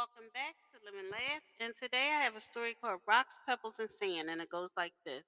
Welcome 0.00 0.32
back 0.32 0.56
to 0.72 0.98
and 0.98 1.10
Laugh. 1.12 1.44
And 1.60 1.74
today 1.76 2.08
I 2.16 2.22
have 2.22 2.34
a 2.34 2.40
story 2.40 2.74
called 2.80 3.00
Rocks, 3.06 3.36
Pebbles, 3.46 3.80
and 3.80 3.90
Sand, 3.90 4.30
and 4.30 4.40
it 4.40 4.48
goes 4.48 4.70
like 4.74 4.94
this. 5.04 5.24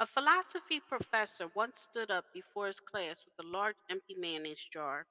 A 0.00 0.06
philosophy 0.06 0.80
professor 0.88 1.46
once 1.54 1.78
stood 1.78 2.10
up 2.10 2.24
before 2.34 2.66
his 2.66 2.80
class 2.80 3.22
with 3.24 3.46
a 3.46 3.48
large 3.48 3.76
empty 3.88 4.16
mayonnaise 4.18 4.66
jar. 4.72 5.06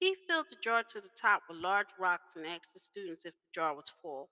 He 0.00 0.16
filled 0.26 0.46
the 0.48 0.56
jar 0.64 0.84
to 0.84 1.02
the 1.02 1.10
top 1.20 1.42
with 1.50 1.58
large 1.58 1.92
rocks 2.00 2.34
and 2.34 2.46
asked 2.46 2.72
the 2.72 2.80
students 2.80 3.26
if 3.26 3.34
the 3.34 3.52
jar 3.52 3.74
was 3.74 3.92
full. 4.00 4.30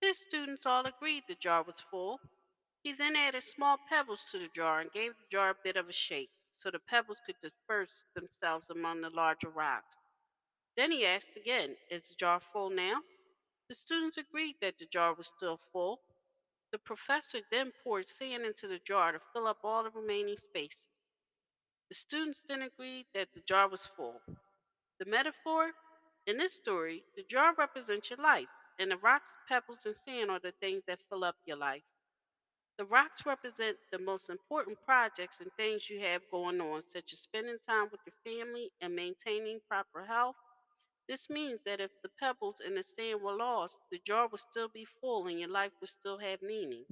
His 0.00 0.18
students 0.18 0.66
all 0.66 0.84
agreed 0.84 1.22
the 1.28 1.36
jar 1.36 1.62
was 1.62 1.80
full. 1.88 2.18
He 2.82 2.92
then 2.94 3.14
added 3.14 3.44
small 3.44 3.76
pebbles 3.88 4.24
to 4.32 4.40
the 4.40 4.50
jar 4.56 4.80
and 4.80 4.90
gave 4.90 5.12
the 5.12 5.30
jar 5.30 5.50
a 5.50 5.62
bit 5.62 5.76
of 5.76 5.88
a 5.88 5.92
shake 5.92 6.30
so 6.52 6.68
the 6.68 6.80
pebbles 6.80 7.20
could 7.24 7.36
disperse 7.40 8.02
themselves 8.16 8.70
among 8.70 9.02
the 9.02 9.10
larger 9.10 9.50
rocks. 9.50 10.01
Then 10.76 10.90
he 10.90 11.04
asked 11.04 11.36
again, 11.36 11.76
Is 11.90 12.08
the 12.08 12.14
jar 12.14 12.40
full 12.52 12.70
now? 12.70 13.02
The 13.68 13.74
students 13.74 14.16
agreed 14.16 14.56
that 14.60 14.78
the 14.78 14.86
jar 14.86 15.14
was 15.14 15.26
still 15.26 15.58
full. 15.72 16.00
The 16.72 16.78
professor 16.78 17.40
then 17.50 17.72
poured 17.84 18.08
sand 18.08 18.44
into 18.44 18.66
the 18.66 18.78
jar 18.78 19.12
to 19.12 19.20
fill 19.32 19.46
up 19.46 19.58
all 19.64 19.84
the 19.84 19.90
remaining 19.90 20.38
spaces. 20.38 20.86
The 21.90 21.94
students 21.94 22.42
then 22.48 22.62
agreed 22.62 23.06
that 23.14 23.28
the 23.34 23.42
jar 23.46 23.68
was 23.68 23.86
full. 23.96 24.22
The 24.98 25.04
metaphor 25.04 25.72
in 26.26 26.38
this 26.38 26.54
story, 26.54 27.02
the 27.16 27.24
jar 27.24 27.54
represents 27.58 28.08
your 28.08 28.20
life, 28.20 28.48
and 28.78 28.90
the 28.90 28.96
rocks, 28.96 29.34
pebbles, 29.48 29.84
and 29.84 29.96
sand 29.96 30.30
are 30.30 30.38
the 30.38 30.52
things 30.60 30.82
that 30.86 31.00
fill 31.10 31.24
up 31.24 31.36
your 31.44 31.58
life. 31.58 31.82
The 32.78 32.84
rocks 32.86 33.26
represent 33.26 33.76
the 33.90 33.98
most 33.98 34.30
important 34.30 34.78
projects 34.86 35.40
and 35.40 35.50
things 35.56 35.90
you 35.90 36.00
have 36.00 36.22
going 36.30 36.60
on, 36.60 36.82
such 36.90 37.12
as 37.12 37.20
spending 37.20 37.58
time 37.68 37.88
with 37.90 38.00
your 38.06 38.14
family 38.24 38.70
and 38.80 38.94
maintaining 38.94 39.60
proper 39.68 40.04
health 40.06 40.36
this 41.08 41.28
means 41.30 41.60
that 41.64 41.80
if 41.80 41.90
the 42.02 42.08
pebbles 42.20 42.60
and 42.64 42.76
the 42.76 42.82
sand 42.84 43.20
were 43.22 43.34
lost, 43.36 43.78
the 43.90 44.00
jar 44.06 44.28
would 44.28 44.40
still 44.40 44.68
be 44.68 44.86
full 45.00 45.26
and 45.26 45.38
your 45.40 45.48
life 45.50 45.72
would 45.80 45.90
still 45.90 46.18
have 46.18 46.42
meaning. 46.42 46.84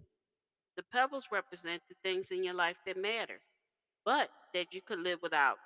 The 0.76 0.82
pebbles 0.84 1.28
represent 1.32 1.82
the 1.88 1.94
things 2.02 2.30
in 2.30 2.44
your 2.44 2.54
life 2.54 2.76
that 2.86 2.96
matter, 2.96 3.40
but 4.04 4.30
that 4.54 4.72
you 4.72 4.82
could 4.82 5.00
live 5.00 5.20
without. 5.22 5.58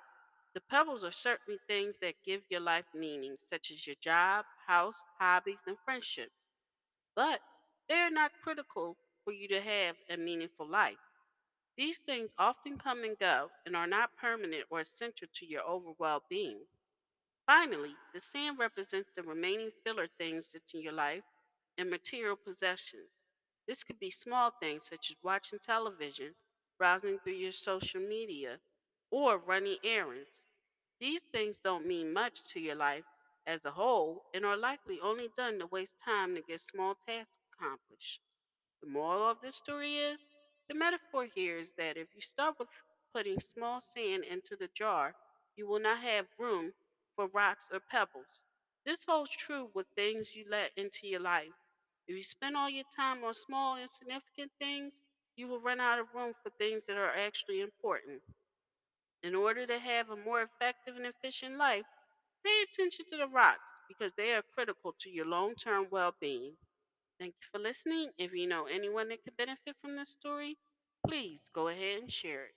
The 0.53 0.61
pebbles 0.61 1.03
are 1.03 1.11
certainly 1.11 1.59
things 1.67 1.95
that 2.01 2.15
give 2.25 2.41
your 2.49 2.61
life 2.61 2.85
meaning, 2.93 3.37
such 3.49 3.71
as 3.71 3.85
your 3.87 3.95
job, 4.01 4.45
house, 4.67 5.01
hobbies, 5.19 5.59
and 5.67 5.77
friendships. 5.85 6.35
But 7.15 7.41
they 7.89 7.95
are 7.99 8.11
not 8.11 8.31
critical 8.43 8.97
for 9.23 9.33
you 9.33 9.47
to 9.49 9.61
have 9.61 9.95
a 10.09 10.17
meaningful 10.17 10.67
life. 10.67 10.97
These 11.77 11.99
things 11.99 12.31
often 12.37 12.77
come 12.77 13.03
and 13.03 13.17
go 13.19 13.49
and 13.65 13.75
are 13.75 13.87
not 13.87 14.15
permanent 14.17 14.65
or 14.69 14.81
essential 14.81 15.27
to 15.35 15.45
your 15.45 15.63
overall 15.63 15.95
well 15.99 16.23
being. 16.29 16.59
Finally, 17.47 17.95
the 18.13 18.19
sand 18.19 18.59
represents 18.59 19.09
the 19.15 19.23
remaining 19.23 19.71
filler 19.83 20.07
things 20.19 20.51
that's 20.51 20.73
in 20.75 20.81
your 20.81 20.93
life 20.93 21.23
and 21.77 21.89
material 21.89 22.35
possessions. 22.35 23.09
This 23.67 23.83
could 23.83 23.99
be 23.99 24.11
small 24.11 24.51
things 24.59 24.85
such 24.87 25.09
as 25.09 25.17
watching 25.23 25.57
television, 25.59 26.35
browsing 26.77 27.19
through 27.19 27.33
your 27.33 27.51
social 27.51 28.01
media, 28.01 28.59
or 29.11 29.39
running 29.39 29.77
errands. 29.83 30.43
These 30.99 31.23
things 31.33 31.57
don't 31.63 31.87
mean 31.87 32.13
much 32.13 32.47
to 32.49 32.59
your 32.59 32.75
life 32.75 33.05
as 33.47 33.65
a 33.65 33.71
whole 33.71 34.25
and 34.33 34.45
are 34.45 34.57
likely 34.57 34.99
only 35.01 35.29
done 35.37 35.59
to 35.59 35.67
waste 35.67 35.99
time 36.03 36.35
to 36.35 36.41
get 36.41 36.61
small 36.61 36.95
tasks 37.07 37.39
accomplished. 37.53 38.19
The 38.81 38.87
moral 38.87 39.29
of 39.29 39.41
this 39.41 39.55
story 39.57 39.97
is 39.97 40.23
the 40.69 40.75
metaphor 40.75 41.25
here 41.25 41.57
is 41.57 41.73
that 41.77 41.97
if 41.97 42.07
you 42.15 42.21
start 42.21 42.57
with 42.59 42.69
putting 43.13 43.39
small 43.41 43.81
sand 43.81 44.23
into 44.23 44.55
the 44.55 44.69
jar, 44.69 45.15
you 45.57 45.67
will 45.67 45.79
not 45.79 45.97
have 45.99 46.27
room 46.39 46.73
for 47.15 47.27
rocks 47.27 47.69
or 47.71 47.79
pebbles. 47.79 48.43
This 48.85 49.03
holds 49.05 49.31
true 49.35 49.71
with 49.73 49.87
things 49.95 50.35
you 50.35 50.45
let 50.49 50.71
into 50.77 51.07
your 51.07 51.21
life. 51.21 51.53
If 52.07 52.15
you 52.15 52.23
spend 52.23 52.57
all 52.57 52.69
your 52.69 52.85
time 52.95 53.23
on 53.23 53.33
small, 53.33 53.75
and 53.75 53.83
insignificant 53.83 54.51
things, 54.59 55.01
you 55.35 55.47
will 55.47 55.61
run 55.61 55.79
out 55.79 55.99
of 55.99 56.13
room 56.13 56.33
for 56.43 56.49
things 56.51 56.85
that 56.87 56.97
are 56.97 57.15
actually 57.15 57.61
important. 57.61 58.21
In 59.23 59.35
order 59.35 59.67
to 59.67 59.77
have 59.77 60.09
a 60.09 60.15
more 60.15 60.41
effective 60.41 60.95
and 60.95 61.05
efficient 61.05 61.57
life, 61.57 61.85
pay 62.45 62.61
attention 62.61 63.05
to 63.09 63.17
the 63.17 63.27
rocks 63.27 63.69
because 63.89 64.13
they 64.15 64.33
are 64.33 64.41
critical 64.41 64.93
to 64.99 65.09
your 65.09 65.25
long 65.25 65.55
term 65.55 65.89
well 65.91 66.15
being. 66.21 66.57
Thank 67.19 67.35
you 67.41 67.47
for 67.51 67.59
listening. 67.59 68.11
If 68.17 68.33
you 68.33 68.47
know 68.47 68.65
anyone 68.65 69.09
that 69.09 69.23
could 69.23 69.37
benefit 69.37 69.77
from 69.81 69.95
this 69.97 70.09
story, 70.11 70.57
please 71.07 71.49
go 71.53 71.69
ahead 71.69 72.01
and 72.03 72.11
share 72.11 72.45
it. 72.47 72.55